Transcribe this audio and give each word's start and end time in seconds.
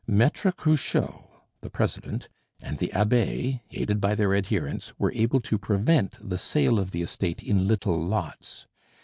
Maitre 0.07 0.51
Cruchot, 0.51 1.29
the 1.61 1.69
president, 1.69 2.27
and 2.59 2.79
the 2.79 2.91
abbe, 2.91 3.61
aided 3.69 4.01
by 4.01 4.15
their 4.15 4.33
adherents, 4.33 4.93
were 4.97 5.11
able 5.11 5.39
to 5.41 5.59
prevent 5.59 6.17
the 6.19 6.39
sale 6.39 6.79
of 6.79 6.89
the 6.89 7.03
estate 7.03 7.43
in 7.43 7.67
little 7.67 8.03
lots. 8.03 8.65